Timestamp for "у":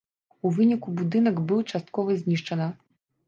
0.47-0.51